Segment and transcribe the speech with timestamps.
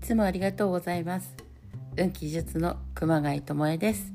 [0.00, 1.34] つもありがとうございます。
[1.96, 4.12] 運気術の熊谷智恵です。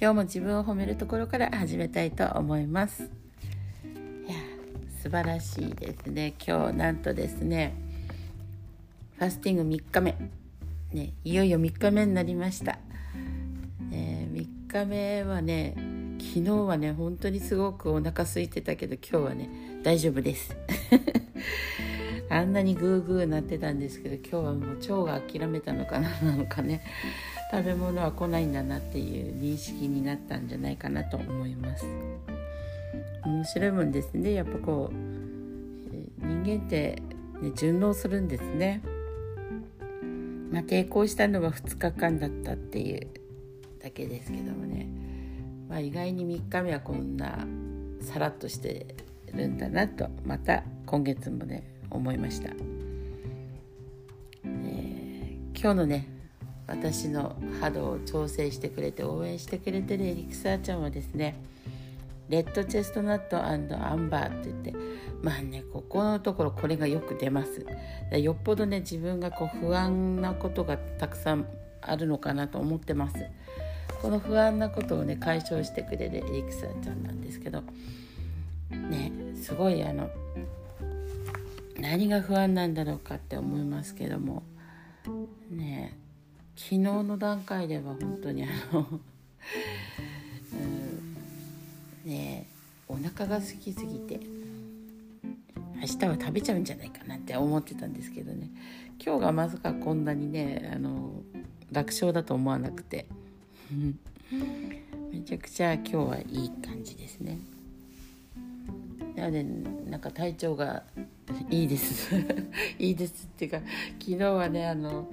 [0.00, 3.04] 今日も自分を褒めるところから始めたいと思います。
[3.04, 3.06] い
[4.28, 4.34] や
[5.02, 6.34] 素晴らしいですね。
[6.44, 7.74] 今日なんとですね
[9.18, 10.16] ファスティング3日目。
[10.92, 12.78] ねいよいよ3日目になりました、
[13.92, 14.32] えー、
[14.68, 15.74] 3日目はね
[16.18, 20.56] 昨日はね本当にすごくお腹空いてたけど今日はね大丈夫です。
[22.30, 26.82] あんなにグーグーなってたんですけど今日はもう腸が諦めたのかななのかね。
[27.52, 31.84] 食べ物は来ないんだなっていう認識になったんじゃないかなと思います。
[33.24, 34.32] 面白いもんですね。
[34.32, 34.96] やっぱこう、
[35.94, 37.02] え人間って、
[37.40, 38.80] ね、順応するんですね。
[40.50, 43.08] まあ、抵抗したのは2日間だったっていう
[43.82, 44.88] だけですけどもね、
[45.68, 47.46] まあ、意外に3日目はこんな
[48.00, 48.94] さらっとして
[49.32, 52.50] るんだなとまた今月もね思いました、
[54.44, 56.08] えー、今日のね
[56.66, 61.36] 私の波動を調整してくれて応援してくれてるエリクサーちゃんはですね
[62.28, 63.68] レッドチェストナットアン
[64.08, 64.74] バーって言って
[65.22, 67.66] まあねここのところこれがよく出ます。
[68.18, 71.46] よっぽどね自分がこう不安なことがたくさん
[71.82, 73.16] あるのかなと思ってます。
[74.00, 77.62] この不安なことをね解消してくれるエリクサーちゃんなんですけど
[78.70, 80.10] ねすごいあの
[81.84, 84.42] 何が不安なんだろうかって思いますけども。
[85.50, 85.98] ね
[86.56, 88.86] 昨日の段階では本当にあの
[90.52, 92.46] うんね
[92.88, 94.20] お腹が空きすぎて
[95.74, 98.48] 明日は食べちゃうんじゃないかなって思ってたんですけどね。
[99.04, 101.22] 今日がまさかこんなにねあの
[101.70, 103.06] 楽勝だと思わなくて。
[105.12, 107.38] めちゃくちゃ今日はいい感じですね。
[109.16, 109.44] なので
[109.90, 110.82] なんか体調が
[111.50, 112.14] いいです。
[112.78, 113.60] いいですっていうか
[114.00, 115.08] 昨日はねあの、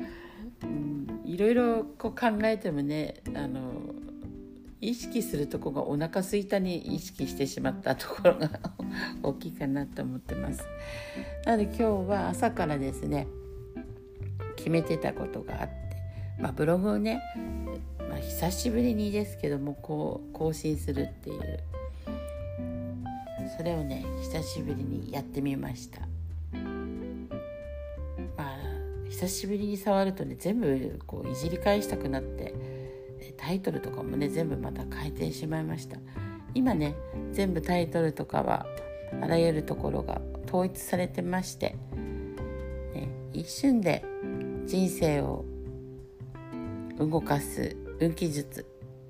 [0.63, 3.61] うん、いろいろこう考えてもねあの
[4.81, 8.49] 意識するとこがお腹すいたに意識してしまったところが
[9.21, 10.63] 大きいかなと思ってます。
[11.45, 13.27] なので今日は朝からですね
[14.55, 15.75] 決めてたことがあって、
[16.39, 17.21] まあ、ブログをね、
[18.09, 21.59] まあ、久しぶりにですけどもこう更新するっていう
[23.57, 26.10] それをね久しぶりにやってみました。
[29.21, 32.55] 久しぶりに触るとね全部こういじり返したくなって
[33.37, 35.97] タイトルとかもね全部また変えてしまいました。
[36.55, 36.95] 今ね
[37.31, 38.65] 全部タイトルとかは
[39.21, 41.75] あらゆるところが統一されてまして、
[42.95, 44.03] ね、一瞬で
[44.65, 45.45] 人生を
[46.97, 48.65] 動かす運気術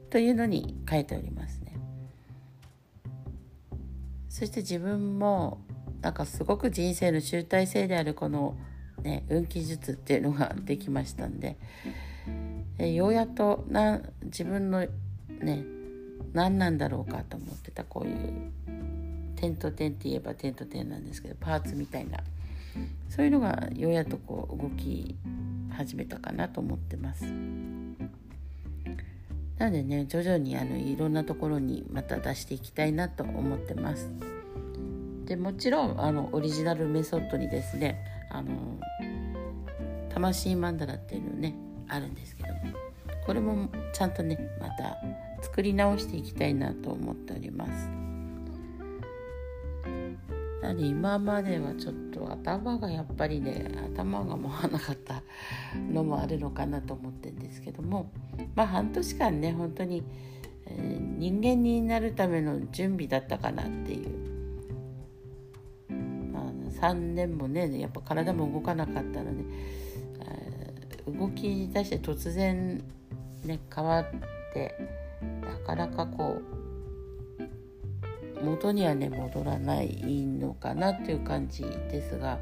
[0.10, 1.78] というのに書いておりますね。
[4.28, 5.62] そして自分も
[6.02, 8.58] なんかすごく人生の集大成であるこの、
[9.04, 11.58] ね、運気術っていうのができましたんで
[12.78, 14.86] えようやっとな自分の
[15.42, 15.66] ね
[16.34, 18.52] 何なんだろうかと思ってたこういう
[19.36, 22.20] 点と点って言えば点と点なんですけどパーツみたいな
[23.10, 25.16] そういうのがようやっとこう動き
[25.72, 27.26] 始めたかなと思ってます。
[29.58, 34.10] なのでね徐々にあのいろんなところにまた出していきたいなと思ってます。
[35.26, 38.80] でもちろんあのオリジナルメソッドにですねあの
[40.10, 41.56] 魂マンダラっていうのね
[41.88, 42.60] あるんですけども
[43.26, 44.98] これもちゃんとねまた
[45.42, 47.90] 作り直していきたいなと思っております。
[50.62, 55.24] なので今まではちょっと頭がやっぱりね頭が回らなかった
[55.92, 58.12] のもあるのかなと思ってるんですけども
[58.56, 60.04] まあ半年間ね本当に、
[60.68, 64.31] えー、人間になるための準備だったかなっていう、
[66.82, 69.44] 3年もねやっぱ体も動かなかったので、
[71.08, 72.84] 動き出して突然
[73.46, 74.06] ね変わっ
[74.54, 74.76] て
[75.42, 76.42] なかなかこ
[78.40, 82.40] う元にはね戻らないのかなっていう感じですが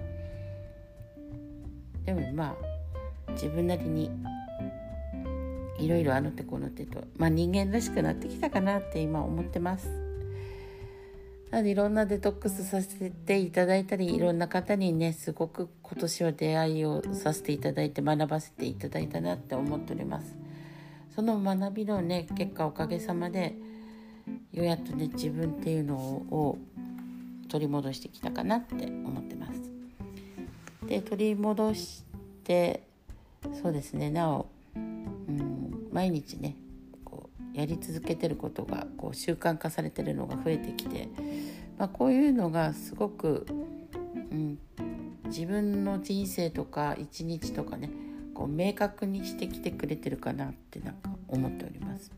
[2.05, 2.55] でもま
[3.27, 4.09] あ自分なりに
[5.77, 10.08] いろいろあの手この手とまあ人間らしくなってきたかなって今思ってます。
[11.51, 20.37] なのでいろんなデトックスさせていただいたりいろんな方にねすごく今年は出会いをさせていただいて学ばせていただいたなって思っております。
[21.15, 23.55] その学びのね結果おかげさまで
[24.53, 26.57] ようやっとね自分っていうのを
[27.49, 29.59] 取り戻してきたかなって思ってます。
[30.85, 32.03] で取り戻し
[32.43, 32.83] て
[33.61, 36.55] そうですねなお、うん、毎日ね
[37.59, 41.09] やり続けてることがこう習慣化されてるのが増えてきて、
[41.77, 43.45] まあ、こういうのがすごく、
[44.31, 44.57] うん、
[45.25, 47.91] 自分の人生とか一日とかね
[48.33, 52.11] こう明確にしてきてくれてるかなってなんか思っております。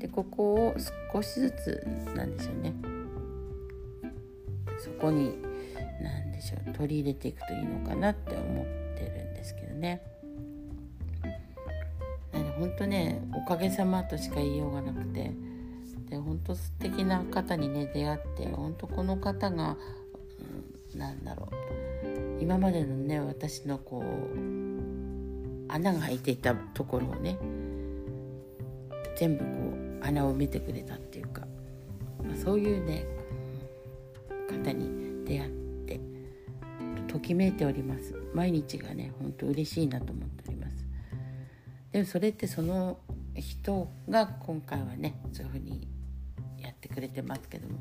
[0.00, 0.74] でここを
[1.12, 1.86] 少しずつ
[2.16, 2.74] なんでしょうね
[4.78, 5.36] そこに
[6.02, 8.64] 何でしょう取り入れていくといいのかなって思っ
[8.96, 10.02] てるんですけどね。
[12.60, 15.32] 本当ねおかげさまとしか言いようがなくて。
[16.10, 19.76] で本当素敵な方にね出会って本当この方が、
[20.92, 22.42] うん、なんだろう。
[22.42, 27.38] 今までのね私のこう穴が開いていたところをね
[29.16, 29.50] 全部こ
[30.02, 31.42] う穴を埋めてくれたっていうか、
[32.24, 33.04] まあ、そういうね
[34.48, 35.50] 方に出会っ
[35.86, 36.00] て
[37.06, 38.16] ときめいております。
[38.34, 40.59] 毎日がね本当嬉しいなと思っております。
[41.92, 42.98] でもそれってその
[43.34, 45.88] 人が今回はねそういうふうに
[46.58, 47.78] やってくれてますけども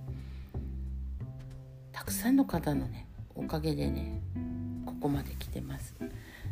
[1.91, 4.21] たくさんの方のねおかげでね
[4.85, 5.95] ここまで来てます。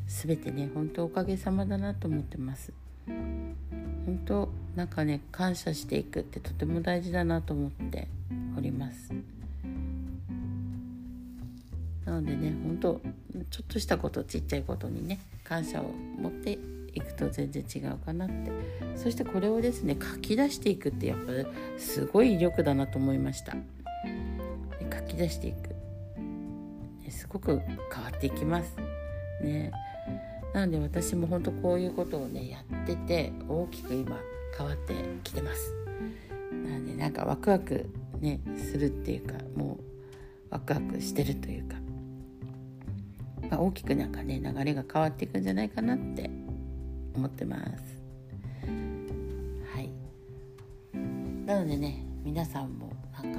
[0.07, 2.71] 全てね本当おかげさまだなと思ってます。
[3.07, 8.07] 本当なんかね感謝していくってとても大事だなと思って
[8.57, 9.12] おります。
[12.06, 13.01] なのでね本当
[13.50, 16.57] ちょっとしたことちっちゃいことにね感謝を持って
[16.93, 18.51] いくと全然違うかなって。
[18.95, 21.45] そしてこれをですね書き出していくってやっぱり
[21.77, 23.55] すごい威力だなと思いました。
[24.93, 25.75] 書き出していく。
[27.09, 27.59] すごく
[27.93, 28.75] 変わっていきます。
[29.41, 29.71] ね。
[30.53, 34.17] なので私も本当こういうことをねやってて大きく今
[34.57, 34.93] 変わって
[35.23, 35.73] きてます。
[36.51, 37.89] なのでなんかワクワク
[38.19, 39.83] ねするっていうかもう
[40.49, 41.75] ワクワクしてるというか、
[43.49, 46.29] まあ、大きくなんかね流れが変わっていくんじゃないかなって
[47.17, 47.63] 思ってます。
[49.73, 49.89] はい。
[51.45, 53.33] なのでね皆さんもなん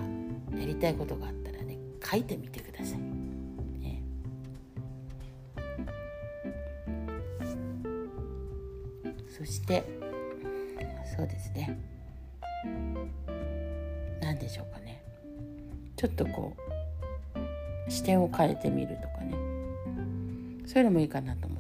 [0.50, 4.02] かやりたいことがあったらね書いてみてください、ね、
[9.28, 9.84] そして
[11.16, 11.78] そうですね。
[14.20, 15.02] 何でしょうかね。
[15.96, 16.56] ちょっとこ
[17.86, 19.36] う視点を変えてみるとかね。
[20.66, 21.57] そういうのもいいかなと思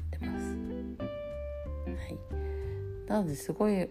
[3.08, 3.88] なのですごい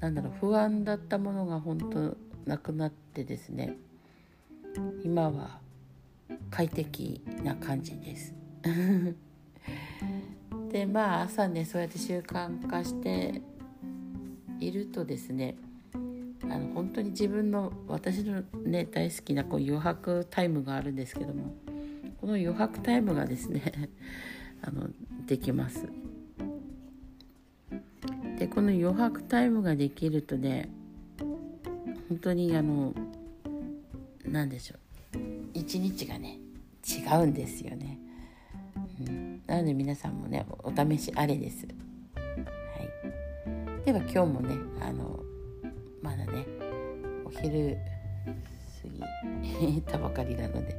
[0.00, 2.16] なんだろう不安だったものが本当
[2.50, 3.76] なくなってですね
[5.04, 5.60] 今は
[6.50, 8.34] 快適な感じです。
[10.70, 13.42] でまあ朝ねそうやって習慣化して
[14.58, 15.56] いるとですね
[16.44, 21.54] あの本当に自分の私のね大好きなこう余白タイムがあるんですけども
[22.20, 23.90] この余白タイムがですね
[24.62, 24.88] あの
[25.26, 26.01] できます。
[28.38, 30.68] でこの余白タイムができるとね
[32.08, 32.92] 本当にあの
[34.24, 34.78] 何でしょう。
[35.54, 36.38] 一日がね
[36.86, 37.98] 違うんですよね、
[39.06, 41.66] うん、なので皆さんもねお試しあれです、
[42.16, 42.22] は
[43.82, 45.20] い、では今日もねあの
[46.00, 46.46] まだね
[47.24, 47.76] お昼
[48.82, 50.76] 過ぎたばかりなので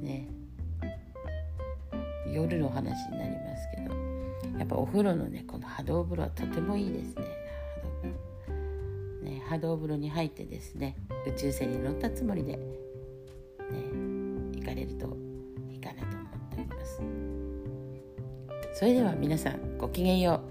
[0.00, 0.40] ね。
[2.32, 3.79] 夜の話になりますけど。
[4.60, 7.24] やっぱお風呂のねこの波動風呂はとてもいいですね。
[9.22, 10.96] ね波動風呂に入ってですね
[11.26, 12.58] 宇宙船に乗ったつもりでね
[14.52, 15.16] 行かれると
[15.70, 17.00] いいかなと思っております。
[18.74, 20.49] それでは皆さんごきげんよう。